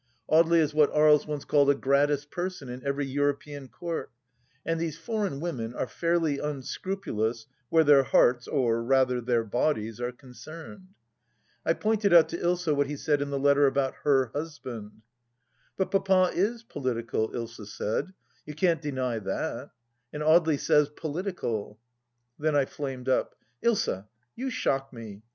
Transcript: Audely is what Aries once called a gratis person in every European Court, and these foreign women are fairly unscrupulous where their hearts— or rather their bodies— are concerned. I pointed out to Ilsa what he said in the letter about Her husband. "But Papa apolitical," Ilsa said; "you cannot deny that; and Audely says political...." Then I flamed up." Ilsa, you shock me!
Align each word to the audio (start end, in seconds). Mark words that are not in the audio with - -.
Audely 0.27 0.57
is 0.57 0.73
what 0.73 0.89
Aries 0.95 1.27
once 1.27 1.45
called 1.45 1.69
a 1.69 1.75
gratis 1.75 2.25
person 2.25 2.69
in 2.69 2.83
every 2.83 3.05
European 3.05 3.67
Court, 3.67 4.11
and 4.65 4.79
these 4.79 4.97
foreign 4.97 5.39
women 5.39 5.75
are 5.75 5.85
fairly 5.85 6.39
unscrupulous 6.39 7.45
where 7.69 7.83
their 7.83 8.01
hearts— 8.01 8.47
or 8.47 8.83
rather 8.83 9.21
their 9.21 9.43
bodies— 9.43 10.01
are 10.01 10.11
concerned. 10.11 10.87
I 11.63 11.73
pointed 11.73 12.15
out 12.15 12.29
to 12.29 12.37
Ilsa 12.39 12.75
what 12.75 12.87
he 12.87 12.97
said 12.97 13.21
in 13.21 13.29
the 13.29 13.37
letter 13.37 13.67
about 13.67 13.93
Her 14.01 14.31
husband. 14.33 15.03
"But 15.77 15.91
Papa 15.91 16.31
apolitical," 16.35 17.31
Ilsa 17.35 17.67
said; 17.67 18.11
"you 18.43 18.55
cannot 18.55 18.81
deny 18.81 19.19
that; 19.19 19.69
and 20.11 20.23
Audely 20.23 20.59
says 20.59 20.89
political...." 20.89 21.79
Then 22.39 22.55
I 22.55 22.65
flamed 22.65 23.07
up." 23.07 23.35
Ilsa, 23.63 24.07
you 24.35 24.49
shock 24.49 24.91
me! 24.91 25.21